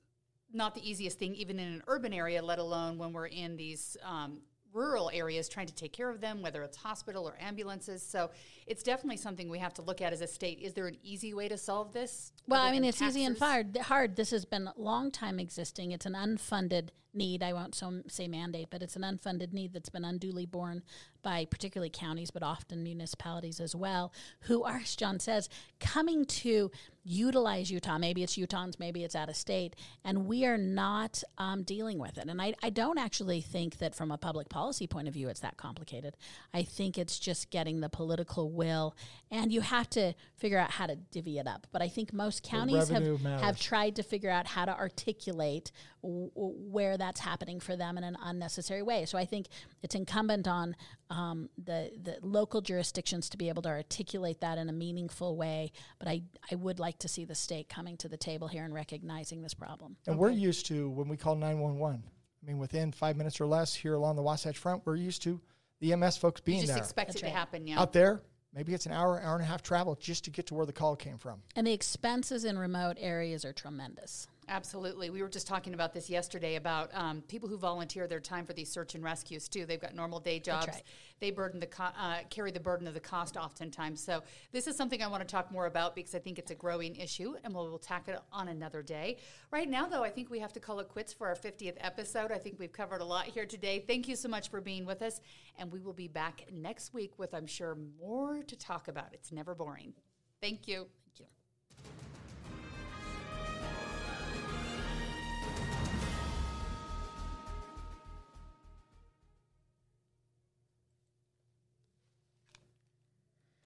[0.53, 3.97] not the easiest thing, even in an urban area, let alone when we're in these
[4.05, 4.39] um,
[4.73, 8.03] rural areas trying to take care of them, whether it's hospital or ambulances.
[8.03, 8.31] So
[8.67, 10.61] it's definitely something we have to look at as a state.
[10.61, 12.33] Is there an easy way to solve this?
[12.47, 13.77] Well, I mean, it's easy and hard.
[13.77, 14.17] Hard.
[14.17, 15.93] This has been a long time existing.
[15.93, 17.43] It's an unfunded need.
[17.43, 20.83] I won't so, say mandate, but it's an unfunded need that's been unduly borne
[21.23, 26.71] by particularly counties, but often municipalities as well, who are, as John says, coming to
[27.03, 27.99] utilize Utah.
[27.99, 32.19] Maybe it's Utahns, maybe it's out of state, and we are not um, dealing with
[32.19, 32.27] it.
[32.29, 35.41] And I, I don't actually think that from a public policy point of view, it's
[35.41, 36.17] that complicated.
[36.53, 38.95] I think it's just getting the political will,
[39.31, 41.67] and you have to figure out how to divvy it up.
[41.73, 45.73] But I think most counties have, have tried to figure out how to articulate
[46.03, 49.05] w- where that's happening for them in an unnecessary way.
[49.05, 49.47] So I think
[49.83, 50.77] it's incumbent on
[51.11, 55.73] um, the the local jurisdictions to be able to articulate that in a meaningful way.
[55.99, 58.75] But I I would like to see the state coming to the table here and
[58.75, 59.97] recognizing this problem.
[60.07, 60.21] And okay.
[60.21, 62.03] we're used to when we call nine one one.
[62.43, 65.41] I mean, within five minutes or less here along the Wasatch Front, we're used to
[65.81, 66.83] the EMS folks being you just there.
[66.83, 67.33] expect That's it right.
[67.33, 67.81] to happen, yeah.
[67.81, 68.23] Out there,
[68.55, 70.73] maybe it's an hour, hour and a half travel just to get to where the
[70.73, 71.43] call came from.
[71.57, 74.27] And the expenses in remote areas are tremendous.
[74.51, 75.11] Absolutely.
[75.11, 78.53] We were just talking about this yesterday about um, people who volunteer their time for
[78.53, 79.65] these search and rescues too.
[79.65, 80.67] They've got normal day jobs.
[80.67, 80.83] Right.
[81.21, 84.03] They burden the co- uh, carry the burden of the cost oftentimes.
[84.03, 86.57] So this is something I want to talk more about because I think it's a
[86.57, 89.19] growing issue, and we'll, we'll tackle it on another day.
[89.53, 92.33] Right now, though, I think we have to call it quits for our 50th episode.
[92.33, 93.85] I think we've covered a lot here today.
[93.87, 95.21] Thank you so much for being with us,
[95.61, 99.11] and we will be back next week with, I'm sure, more to talk about.
[99.13, 99.93] It's never boring.
[100.41, 100.75] Thank you.
[100.75, 101.00] Thank you.